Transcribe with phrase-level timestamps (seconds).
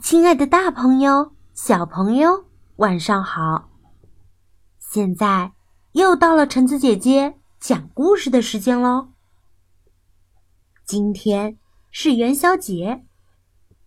[0.00, 2.46] 亲爱的，大朋友、小朋友，
[2.76, 3.68] 晚上好！
[4.78, 5.52] 现在
[5.92, 9.10] 又到了橙子姐姐讲故事的时间喽。
[10.86, 11.58] 今天
[11.90, 13.04] 是元宵节，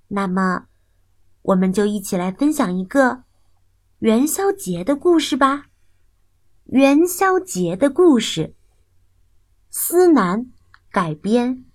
[0.09, 0.67] 那么
[1.41, 3.23] 我们就一起来分享一个
[3.99, 5.65] 元宵节的故事吧。
[6.65, 8.53] 元宵节的故事，
[9.69, 10.51] 思南
[10.91, 11.65] 改编，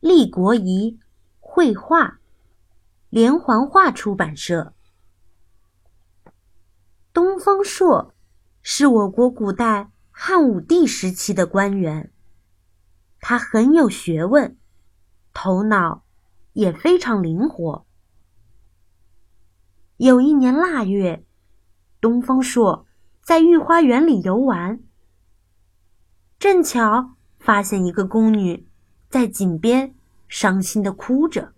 [0.00, 0.98] 立国仪
[1.38, 2.17] 绘画。
[3.10, 4.74] 连环画出版社。
[7.12, 8.14] 东方朔
[8.62, 12.12] 是我国古代汉武帝时期的官员，
[13.20, 14.56] 他很有学问，
[15.32, 16.04] 头脑
[16.52, 17.86] 也非常灵活。
[19.96, 21.24] 有一年腊月，
[22.00, 22.86] 东方朔
[23.22, 24.80] 在御花园里游玩，
[26.38, 28.68] 正巧发现一个宫女
[29.08, 29.94] 在井边
[30.28, 31.54] 伤心的哭着。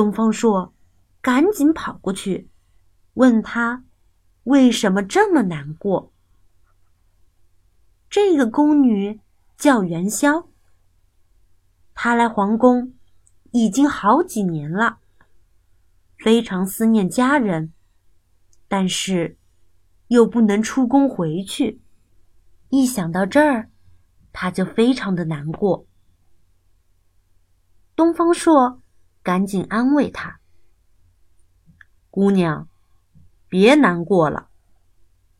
[0.00, 0.72] 东方朔
[1.20, 2.48] 赶紧跑过去，
[3.12, 3.84] 问他
[4.44, 6.10] 为什么这么难过。
[8.08, 9.20] 这个宫女
[9.58, 10.48] 叫元宵，
[11.92, 12.94] 她来皇宫
[13.50, 15.00] 已经好几年了，
[16.16, 17.74] 非常思念家人，
[18.68, 19.36] 但是
[20.08, 21.82] 又不能出宫回去。
[22.70, 23.68] 一想到这儿，
[24.32, 25.84] 她就非常的难过。
[27.94, 28.79] 东方朔。
[29.22, 30.40] 赶紧安慰她，
[32.10, 32.68] 姑娘，
[33.48, 34.48] 别难过了，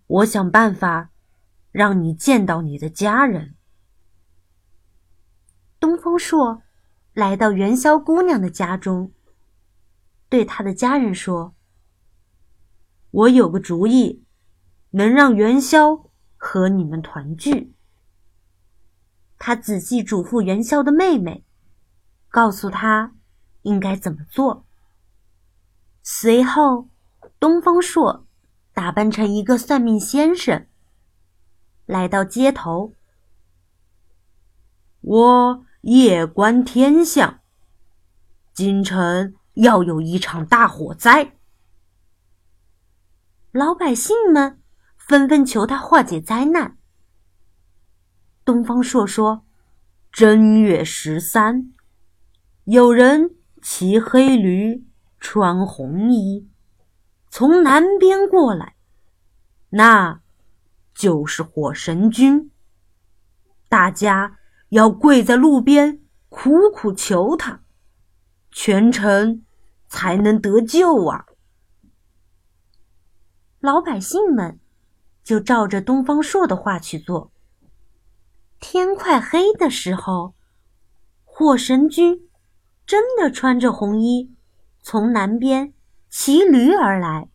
[0.07, 1.11] 我想办法
[1.73, 3.57] 让你见到你的家人。
[5.79, 6.63] 东方朔
[7.15, 9.13] 来到元宵姑娘的家中，
[10.29, 11.55] 对他的家人说
[13.11, 14.25] ：“我有个主意，
[14.91, 17.75] 能让元宵和你们团聚。”
[19.39, 21.47] 他仔细嘱咐元宵的妹妹，
[22.29, 23.15] 告诉她。
[23.63, 24.65] 应该怎么做？
[26.03, 26.89] 随后，
[27.39, 28.27] 东方朔
[28.73, 30.67] 打扮成一个算命先生，
[31.85, 32.95] 来到街头。
[35.03, 37.41] 我夜观天象，
[38.55, 41.37] 京城要有一场大火灾。
[43.53, 44.63] 老百姓们
[44.97, 46.79] 纷纷求他化解灾难。
[48.45, 49.45] 东方朔说
[50.11, 51.73] ：“正月十三，
[52.65, 54.87] 有人。”骑黑驴，
[55.19, 56.49] 穿红衣，
[57.29, 58.75] 从南边过来，
[59.71, 60.21] 那
[60.95, 62.51] 就是火神君。
[63.69, 64.39] 大家
[64.71, 67.63] 要跪在路边，苦苦求他，
[68.51, 69.45] 全城
[69.89, 71.27] 才能得救啊！
[73.61, 74.59] 老百姓们
[75.23, 77.31] 就照着东方朔的话去做。
[78.59, 80.35] 天快黑的时候，
[81.25, 82.30] 火神君。
[82.91, 84.35] 真的穿着红衣，
[84.83, 85.73] 从南边
[86.09, 87.29] 骑驴而来。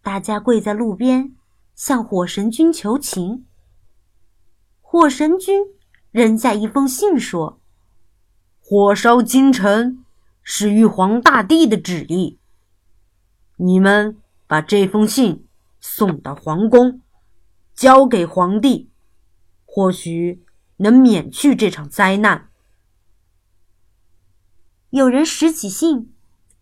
[0.00, 1.36] 大家跪在路边，
[1.74, 3.44] 向火神君求情。
[4.80, 5.60] 火神君
[6.10, 7.60] 扔下一封信说
[8.64, 10.02] ：“火烧京城
[10.42, 12.38] 是玉皇大帝的旨意，
[13.56, 14.16] 你们
[14.46, 15.46] 把这封信
[15.80, 17.02] 送到皇宫，
[17.74, 18.90] 交给皇帝，
[19.66, 20.42] 或许
[20.78, 22.48] 能免去这场灾难。”
[24.92, 26.14] 有人拾起信，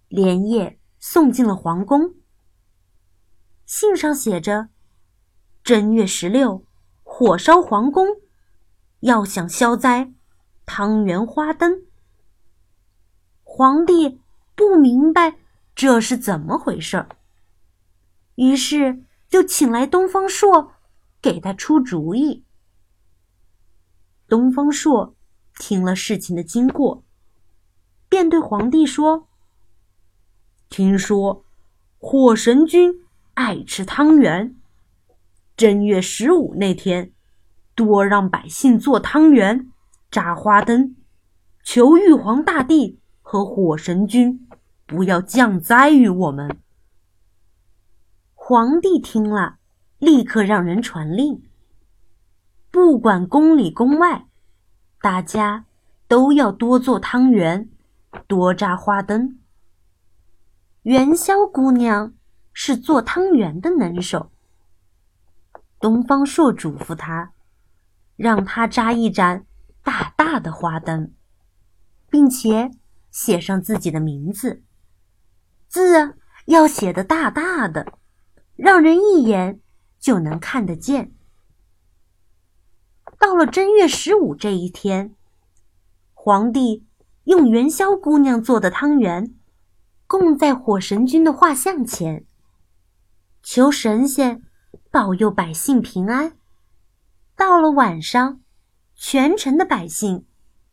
[0.07, 2.15] 连夜送进了皇宫。
[3.67, 4.69] 信上写着
[5.65, 6.65] ：“正月十六，
[7.03, 8.07] 火烧皇宫，
[9.01, 10.13] 要想消灾，
[10.65, 11.83] 汤圆花灯。”
[13.43, 14.21] 皇帝
[14.55, 15.37] 不明白
[15.75, 17.09] 这是怎么回事儿，
[18.37, 20.75] 于是就请来东方朔
[21.21, 22.45] 给他出主意。
[24.29, 25.17] 东方朔
[25.59, 27.03] 听了事情的经过。
[28.10, 29.28] 便对皇帝说
[30.69, 31.44] ：“听说
[31.97, 32.93] 火神君
[33.34, 34.56] 爱吃汤圆，
[35.56, 37.12] 正月十五那天，
[37.76, 39.71] 多让百姓做汤圆、
[40.10, 40.97] 扎花灯，
[41.62, 44.48] 求玉皇大帝和火神君
[44.87, 46.59] 不要降灾于我们。”
[48.34, 49.59] 皇帝听了，
[49.98, 51.45] 立刻让人传令，
[52.72, 54.27] 不管宫里宫外，
[55.01, 55.66] 大家
[56.09, 57.68] 都要多做汤圆。
[58.27, 59.39] 多扎花灯。
[60.83, 62.15] 元宵姑娘
[62.53, 64.30] 是做汤圆的能手。
[65.78, 67.33] 东方朔嘱咐她，
[68.16, 69.47] 让她扎一盏
[69.83, 71.12] 大大的花灯，
[72.09, 72.71] 并且
[73.10, 74.63] 写上自己的名字，
[75.68, 76.16] 字
[76.47, 77.92] 要写的大大的，
[78.56, 79.60] 让人一眼
[79.98, 81.15] 就能看得见。
[83.18, 85.15] 到了正月十五这一天，
[86.15, 86.86] 皇帝。
[87.25, 89.34] 用元宵姑娘做的汤圆，
[90.07, 92.25] 供在火神君的画像前，
[93.43, 94.43] 求神仙
[94.91, 96.33] 保佑百姓平安。
[97.37, 98.41] 到了晚上，
[98.95, 100.25] 全城的百姓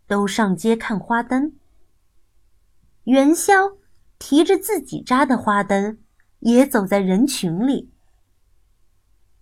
[0.08, 1.54] 都上街看花灯。
[3.04, 3.74] 元宵
[4.18, 5.98] 提着自己扎的花灯，
[6.40, 7.92] 也走在人群里。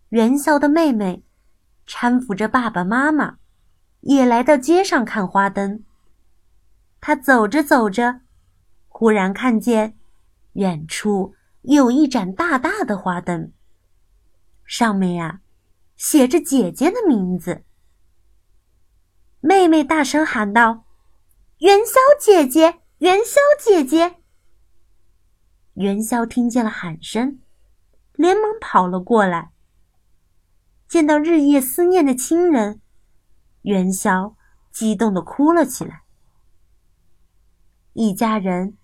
[0.10, 1.24] 元宵的妹妹
[1.88, 3.38] 搀扶着爸爸妈妈，
[4.02, 5.84] 也来到街上看花灯。
[7.08, 8.22] 他走着走着，
[8.88, 9.96] 忽然看见
[10.54, 13.52] 远处有一盏大大的花灯，
[14.64, 15.42] 上面呀
[15.96, 17.64] 写着姐姐的名字。
[19.40, 20.86] 妹妹大声喊道
[21.62, 24.16] ：“元宵姐姐！”元宵姐姐，
[25.76, 27.40] 元宵听见了喊声，
[28.14, 29.52] 连忙跑了过来。
[30.88, 32.82] 见到日夜思念的亲人，
[33.62, 34.36] 元宵
[34.72, 36.05] 激动的哭了起来。
[37.96, 38.78] 一家人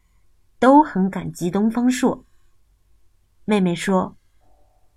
[0.58, 2.26] 都很感激东方朔。
[3.46, 4.18] 妹妹说：“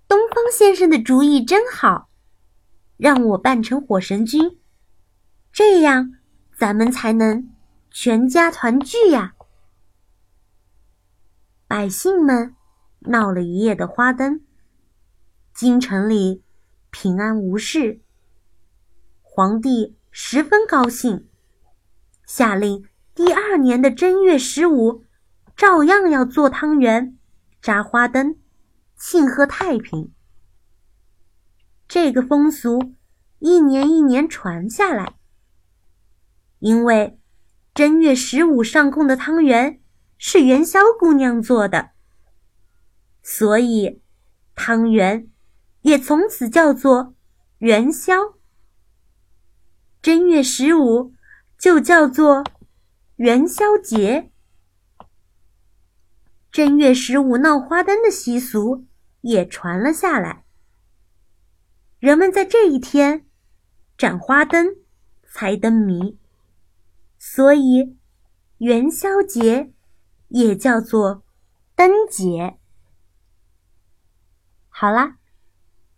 [0.07, 2.09] 东方先生的主意真好，
[2.97, 4.57] 让我扮成火神君，
[5.51, 6.13] 这样
[6.57, 7.51] 咱们才能。”
[7.97, 9.35] 全家团聚呀！
[11.65, 12.53] 百姓们
[12.99, 14.41] 闹了一夜的花灯，
[15.53, 16.43] 京城里
[16.89, 18.01] 平安无事。
[19.21, 21.29] 皇帝十分高兴，
[22.25, 22.85] 下令
[23.15, 25.05] 第二年的正月十五，
[25.55, 27.17] 照样要做汤圆、
[27.61, 28.37] 扎花灯，
[28.97, 30.11] 庆贺太平。
[31.87, 32.93] 这个风俗
[33.39, 35.15] 一年一年传下来，
[36.59, 37.17] 因为。
[37.73, 39.81] 正月十五上供的汤圆
[40.17, 41.89] 是元宵姑娘做的，
[43.21, 44.01] 所以
[44.55, 45.27] 汤圆
[45.81, 47.15] 也从此叫做
[47.57, 48.13] 元宵。
[50.01, 51.13] 正月十五
[51.59, 52.45] 就叫做
[53.17, 54.31] 元宵节。
[56.51, 58.85] 正月十五闹花灯的习俗
[59.21, 60.45] 也传了下来，
[61.99, 63.25] 人们在这一天
[63.97, 64.75] 展花灯、
[65.23, 66.17] 猜灯谜。
[67.17, 67.97] 所以，
[68.59, 69.73] 元宵节
[70.27, 71.23] 也叫做
[71.75, 72.57] 灯节。
[74.69, 75.17] 好啦，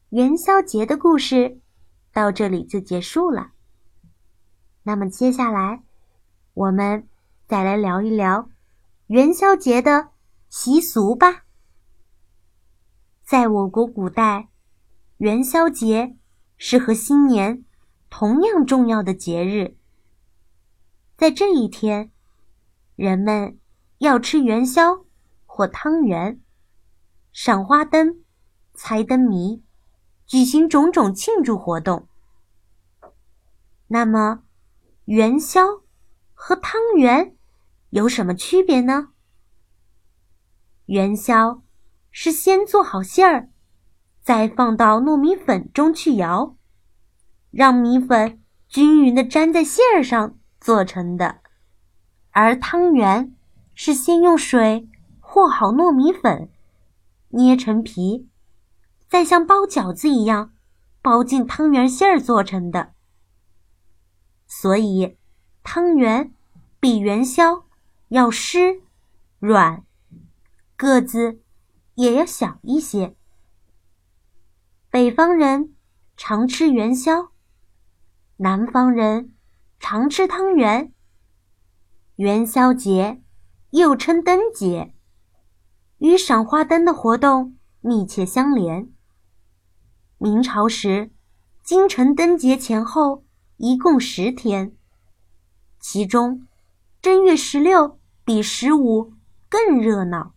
[0.09, 1.59] 元宵节的故事
[2.11, 3.51] 到这里就结束了。
[4.83, 5.83] 那么接下来，
[6.57, 7.07] 我们
[7.48, 8.50] 再来聊一聊
[9.06, 10.09] 元宵节的
[10.50, 11.45] 习俗吧。
[13.24, 14.50] 在我国古代，
[15.18, 16.18] 元宵节
[16.57, 17.63] 是和新年
[18.09, 19.77] 同样重要的节日。
[21.15, 22.12] 在这一天，
[22.95, 23.59] 人们
[24.00, 25.06] 要吃元宵
[25.45, 26.42] 或汤圆，
[27.31, 28.24] 赏花灯、
[28.74, 29.63] 猜灯谜，
[30.25, 32.07] 举行种种庆祝活动。
[33.89, 34.42] 那么，
[35.06, 35.62] 元宵
[36.39, 37.35] 和汤圆
[37.89, 39.09] 有什么区别呢？
[40.85, 41.63] 元宵
[42.11, 43.49] 是先做好馅儿，
[44.21, 46.55] 再放到糯米粉中去摇，
[47.49, 50.37] 让米粉均匀的粘在馅儿上。
[50.59, 51.41] 做成的，
[52.31, 53.35] 而汤圆
[53.73, 54.89] 是先用水
[55.19, 56.49] 和好糯米粉，
[57.29, 58.27] 捏成皮，
[59.07, 60.53] 再像包饺子一样
[61.01, 62.93] 包进汤圆馅儿做成的。
[64.47, 65.17] 所以，
[65.69, 66.33] 汤圆
[66.79, 67.65] 比元宵
[68.07, 68.81] 要湿、
[69.37, 69.83] 软，
[70.77, 71.42] 个子
[71.95, 73.18] 也要小一些。
[74.89, 75.75] 北方人
[76.15, 77.31] 常吃元宵，
[78.37, 79.33] 南方人。
[79.77, 80.94] 常吃汤圆。
[82.15, 83.21] 元宵节
[83.71, 84.95] 又称灯节，
[85.97, 88.89] 与赏花灯的活动密切相连。
[90.18, 91.11] 明朝时，
[91.61, 93.25] 京城灯节前后
[93.57, 94.76] 一共十天，
[95.79, 96.47] 其中
[97.01, 99.13] 正月十六比十五
[99.49, 100.33] 更热闹。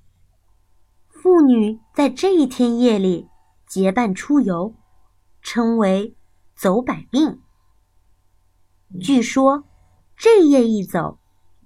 [1.09, 3.29] 妇女在这一天夜里
[3.67, 4.75] 结伴出游，
[5.43, 6.17] 称为
[6.57, 7.41] “走百病”。
[9.01, 9.65] 据说，
[10.17, 11.19] 这夜一走，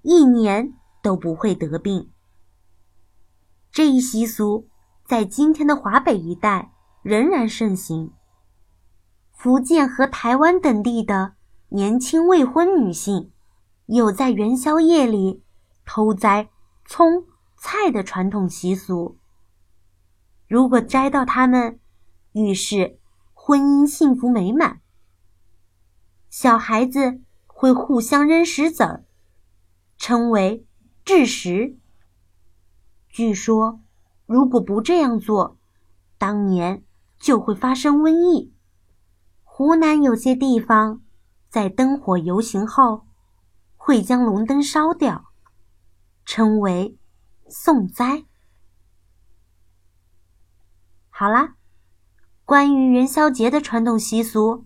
[0.02, 2.10] 一年都不会得病。
[3.70, 4.68] 这一习俗
[5.04, 8.12] 在今天的华北一带仍然盛行。
[9.32, 11.34] 福建和台湾等地的
[11.68, 13.32] 年轻未婚女性，
[13.86, 15.42] 有在元宵夜里
[15.84, 16.48] 偷摘
[16.86, 17.26] 葱
[17.56, 19.18] 菜的传统习俗。
[20.48, 21.78] 如果摘到它们，
[22.32, 22.98] 预示
[23.32, 24.80] 婚姻幸福美满。
[26.30, 29.04] 小孩子会互相扔石子儿，
[29.96, 30.66] 称为
[31.04, 31.78] 掷石。
[33.08, 33.80] 据说，
[34.26, 35.58] 如果不这样做，
[36.18, 36.82] 当年
[37.18, 38.52] 就会发生瘟疫。
[39.42, 41.02] 湖南有些地方，
[41.48, 43.06] 在灯火游行后，
[43.86, 45.26] 会将龙灯烧掉，
[46.24, 46.96] 称为
[47.50, 48.24] 送灾。
[51.10, 51.56] 好啦，
[52.46, 54.64] 关于元宵节的传统习俗，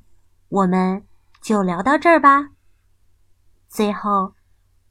[0.48, 1.04] 我们
[1.42, 2.50] 就聊到这儿吧。
[3.66, 4.34] 最后，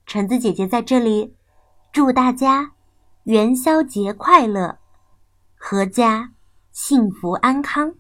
[0.06, 1.34] 橙子姐姐在这里
[1.94, 2.74] 祝大家
[3.24, 4.78] 元宵节快乐，
[5.58, 6.34] 阖家
[6.74, 7.96] 幸福安康。